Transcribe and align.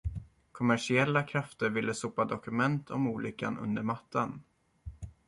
Kommersiella 0.59 1.21
krafter 1.23 1.69
ville 1.69 1.93
sopa 1.93 2.25
dokument 2.25 2.89
om 2.89 3.07
olyckan 3.07 3.59
under 3.59 3.81
mattan. 3.83 4.41